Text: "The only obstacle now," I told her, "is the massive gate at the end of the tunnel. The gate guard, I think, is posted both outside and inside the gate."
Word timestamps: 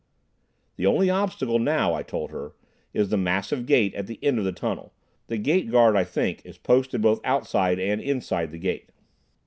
"The 0.77 0.87
only 0.87 1.11
obstacle 1.11 1.59
now," 1.59 1.93
I 1.93 2.01
told 2.01 2.31
her, 2.31 2.55
"is 2.91 3.09
the 3.09 3.17
massive 3.17 3.67
gate 3.67 3.93
at 3.93 4.07
the 4.07 4.17
end 4.23 4.39
of 4.39 4.45
the 4.45 4.51
tunnel. 4.51 4.93
The 5.27 5.37
gate 5.37 5.69
guard, 5.69 5.95
I 5.95 6.05
think, 6.05 6.41
is 6.43 6.57
posted 6.57 7.03
both 7.03 7.21
outside 7.23 7.79
and 7.79 8.01
inside 8.01 8.49
the 8.49 8.57
gate." 8.57 8.89